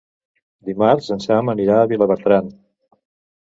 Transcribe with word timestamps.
Dimarts 0.69 1.11
en 1.17 1.21
Sam 1.27 1.53
anirà 1.55 1.77
a 1.77 1.87
Vilabertran. 1.95 2.53